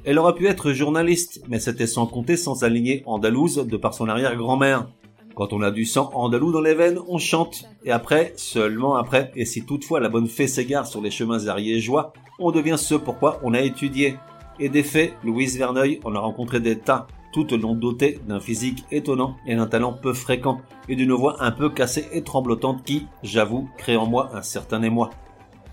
Elle 0.06 0.18
aurait 0.18 0.34
pu 0.34 0.48
être 0.48 0.72
journaliste, 0.72 1.44
mais 1.50 1.60
c'était 1.60 1.86
sans 1.86 2.08
compter 2.08 2.38
sans 2.38 2.64
aligner 2.64 3.04
andalouse 3.06 3.58
de 3.58 3.78
par 3.78 3.94
son 3.94 4.08
arrière-grand-mère. 4.08 4.88
Quand 5.36 5.54
on 5.54 5.62
a 5.62 5.72
du 5.72 5.86
sang 5.86 6.10
andalou 6.14 6.52
dans 6.52 6.62
les 6.62 6.74
veines, 6.74 7.00
on 7.08 7.18
chante. 7.18 7.66
Et 7.84 7.92
après, 7.92 8.34
seulement 8.38 8.96
après, 8.96 9.32
et 9.36 9.46
si 9.46 9.66
toutefois 9.66 10.00
la 10.00 10.10
bonne 10.10 10.28
fée 10.28 10.48
s'égare 10.48 10.88
sur 10.88 11.02
les 11.02 11.12
chemins 11.12 11.48
ariégeois, 11.48 12.14
on 12.40 12.52
devient 12.52 12.78
ce 12.78 12.96
pourquoi 12.96 13.40
on 13.44 13.54
a 13.54 13.62
étudié. 13.62 14.16
Et 14.60 14.70
des 14.70 14.84
faits, 14.84 15.14
Louise 15.24 15.58
Verneuil 15.58 16.00
en 16.04 16.16
a 16.16 16.20
rencontré 16.20 16.60
des 16.60 16.78
tas, 16.78 17.08
toutes 17.32 17.54
l'ont 17.54 17.76
dotée 17.76 18.20
d'un 18.28 18.40
physique 18.40 18.84
étonnant 18.92 19.38
et 19.46 19.56
d'un 19.56 19.68
talent 19.68 19.94
peu 19.94 20.14
fréquent, 20.14 20.62
et 20.88 20.96
d'une 20.96 21.14
voix 21.14 21.38
un 21.40 21.52
peu 21.52 21.70
cassée 21.70 22.08
et 22.12 22.24
tremblotante 22.24 22.84
qui, 22.84 23.08
j'avoue, 23.24 23.70
crée 23.78 23.96
en 23.96 24.06
moi 24.06 24.32
un 24.34 24.42
certain 24.42 24.82
émoi. 24.82 25.12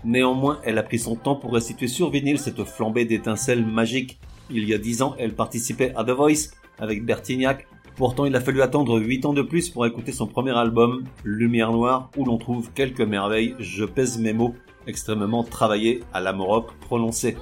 Néanmoins, 0.05 0.59
elle 0.63 0.77
a 0.77 0.83
pris 0.83 0.99
son 0.99 1.15
temps 1.15 1.35
pour 1.35 1.51
restituer 1.53 1.87
sur 1.87 2.09
vinyle 2.11 2.39
cette 2.39 2.63
flambée 2.63 3.05
d'étincelles 3.05 3.65
magiques. 3.65 4.19
Il 4.49 4.63
y 4.63 4.73
a 4.73 4.77
dix 4.77 5.01
ans, 5.01 5.15
elle 5.17 5.33
participait 5.33 5.91
à 5.95 6.03
The 6.03 6.11
Voice 6.11 6.51
avec 6.79 7.03
Bertignac. 7.03 7.67
Pourtant, 7.95 8.25
il 8.25 8.35
a 8.35 8.41
fallu 8.41 8.61
attendre 8.61 8.99
huit 8.99 9.25
ans 9.25 9.33
de 9.33 9.41
plus 9.41 9.69
pour 9.69 9.85
écouter 9.85 10.11
son 10.11 10.27
premier 10.27 10.55
album, 10.55 11.03
Lumière 11.25 11.71
Noire, 11.71 12.11
où 12.15 12.23
l'on 12.23 12.37
trouve 12.37 12.71
quelques 12.73 13.01
merveilles, 13.01 13.55
je 13.59 13.83
pèse 13.83 14.19
mes 14.19 14.33
mots, 14.33 14.53
extrêmement 14.85 15.43
travaillés 15.43 16.03
à 16.13 16.21
la 16.21 16.31
Maroc 16.31 16.67
prononcée. 16.79 17.35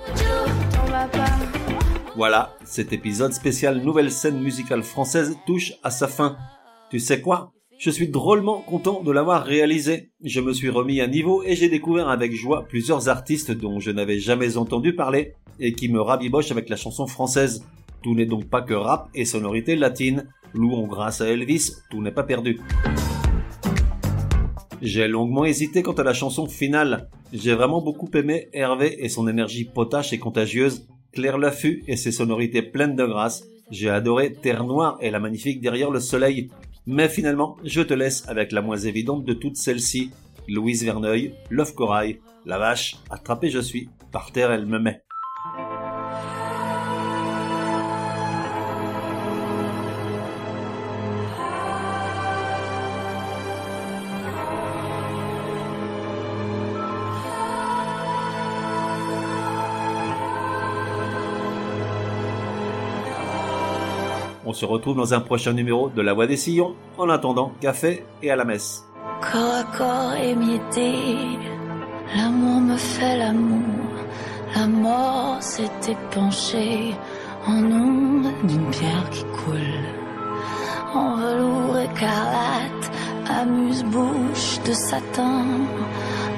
Voilà, 2.15 2.56
cet 2.63 2.93
épisode 2.93 3.34
spécial 3.34 3.82
Nouvelle 3.82 4.10
scène 4.10 4.39
musicale 4.39 4.84
française 4.84 5.36
touche 5.45 5.73
à 5.84 5.91
sa 5.91 6.08
fin. 6.08 6.38
Tu 6.89 6.97
sais 6.97 7.19
quoi? 7.19 7.51
Je 7.78 7.89
suis 7.89 8.08
drôlement 8.08 8.62
content 8.62 9.04
de 9.04 9.12
l'avoir 9.12 9.43
réalisé. 9.43 10.12
Je 10.23 10.39
me 10.39 10.54
suis 10.54 10.69
remis 10.69 11.01
à 11.01 11.08
niveau 11.08 11.43
et 11.43 11.58
j'ai 11.58 11.67
découvert 11.67 12.08
avec 12.08 12.34
joie 12.34 12.63
plusieurs 12.69 13.10
artistes 13.10 13.51
dont 13.51 13.82
je 13.82 13.91
n'avais 13.91 14.17
jamais 14.17 14.56
entendu 14.56 14.95
parler 14.95 15.34
et 15.60 15.73
qui 15.73 15.89
me 15.89 15.99
rabibochent 15.99 16.51
avec 16.51 16.69
la 16.69 16.78
chanson 16.78 17.06
française. 17.06 17.65
Tout 18.01 18.15
n'est 18.15 18.25
donc 18.25 18.45
pas 18.45 18.62
que 18.62 18.73
rap 18.73 19.10
et 19.13 19.25
sonorité 19.25 19.75
latine. 19.75 20.30
Louons 20.54 20.88
grâce 20.88 21.19
à 21.19 21.28
Elvis, 21.28 21.73
tout 21.91 22.01
n'est 22.01 22.13
pas 22.13 22.23
perdu. 22.23 22.62
J'ai 24.82 25.10
longuement 25.10 25.43
hésité 25.43 25.84
quant 25.84 25.91
à 25.91 26.04
la 26.04 26.13
chanson 26.13 26.47
finale. 26.47 27.10
J'ai 27.34 27.56
vraiment 27.56 27.82
beaucoup 27.82 28.10
aimé 28.13 28.47
Hervé 28.54 29.04
et 29.04 29.10
son 29.10 29.28
énergie 29.28 29.65
potache 29.65 30.13
et 30.13 30.17
contagieuse, 30.17 30.88
Claire 31.15 31.38
Laffut 31.38 31.82
et 31.88 31.95
ses 31.95 32.12
sonorités 32.12 32.62
pleines 32.62 32.97
de 32.97 33.06
grâce. 33.06 33.45
J'ai 33.71 33.89
adoré 33.89 34.34
Terre 34.34 34.65
Noire 34.65 34.97
et 35.01 35.10
la 35.10 35.19
magnifique 35.19 35.62
derrière 35.62 35.89
le 35.89 36.01
soleil. 36.01 36.49
Mais 36.86 37.08
finalement, 37.08 37.56
je 37.63 37.82
te 37.82 37.93
laisse 37.93 38.28
avec 38.28 38.51
la 38.51 38.62
moins 38.62 38.78
évidente 38.78 39.23
de 39.23 39.34
toutes 39.34 39.56
celles-ci. 39.56 40.12
Louise 40.47 40.84
Verneuil, 40.84 41.34
Love 41.49 41.73
Corail, 41.73 42.19
la 42.45 42.60
vache, 42.60 42.97
attrapée 43.10 43.49
je 43.49 43.60
suis, 43.60 43.89
par 44.12 44.32
terre 44.32 44.51
elle 44.51 44.65
me 44.65 44.78
met. 44.78 45.01
Se 64.55 64.65
retrouve 64.65 64.95
dans 64.95 65.13
un 65.13 65.19
prochain 65.19 65.53
numéro 65.53 65.89
de 65.89 66.01
La 66.01 66.13
Voix 66.13 66.27
des 66.27 66.37
Sillons. 66.37 66.75
En 66.97 67.09
attendant, 67.09 67.51
café 67.59 68.05
et 68.23 68.31
à 68.31 68.35
la 68.35 68.45
messe. 68.45 68.85
Corps 69.21 69.55
à 69.55 69.63
corps 69.77 70.15
émietté, 70.15 70.93
l'amour 72.15 72.61
me 72.61 72.77
fait 72.77 73.17
l'amour. 73.17 73.91
La 74.55 74.67
mort 74.67 75.37
s'est 75.41 75.63
épanchée 75.89 76.95
en 77.45 77.63
onde 77.63 78.27
d'une 78.43 78.69
pierre 78.71 79.09
qui 79.11 79.23
coule. 79.25 79.85
En 80.93 81.17
velours 81.17 81.77
écarlate, 81.77 82.91
amuse-bouche 83.27 84.63
de 84.65 84.71
satin. 84.73 85.45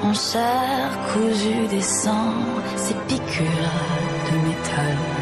En 0.04 0.14
chair 0.14 0.90
cousue 1.14 1.68
des 1.70 1.82
sangs, 1.82 2.44
ces 2.76 2.96
piqûres 3.08 3.46
de 4.32 4.48
métal. 4.48 5.17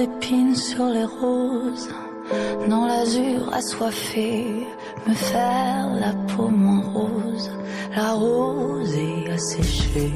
d'épines 0.00 0.56
sur 0.56 0.86
les 0.86 1.04
roses, 1.04 1.90
dans 2.70 2.86
l'azur 2.86 3.52
assoiffé, 3.52 4.66
me 5.06 5.12
faire 5.12 5.88
la 6.04 6.12
peau 6.28 6.48
moins 6.48 6.82
rose, 6.94 7.50
la 7.94 8.12
rose 8.12 8.94
est 8.94 9.30
asséchée. 9.30 10.14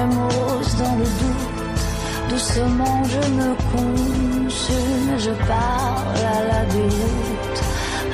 Émeraude 0.00 0.72
dans 0.82 0.96
le 1.02 1.08
doute, 1.20 2.28
doucement 2.28 2.98
je 3.14 3.22
me 3.38 3.50
consume, 3.72 5.10
je 5.26 5.34
parle 5.52 6.22
à 6.36 6.40
la 6.50 6.62
déroute, 6.74 7.60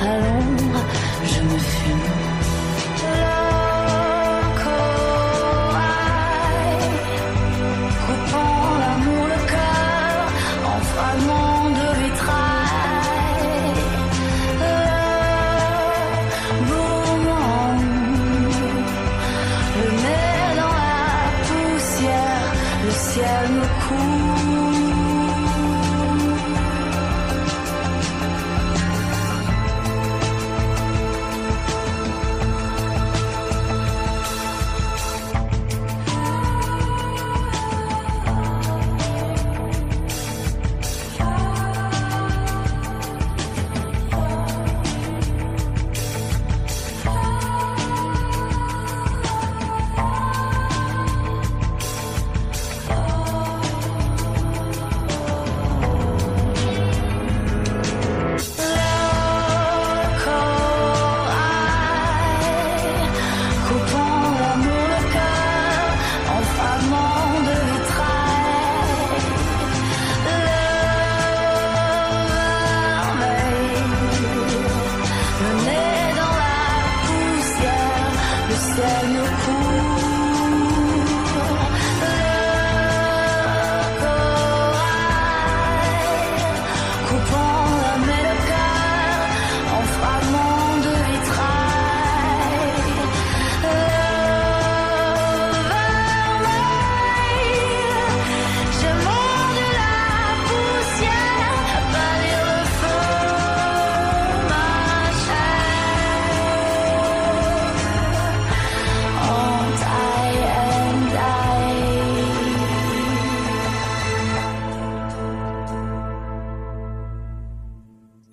allons 0.01 0.62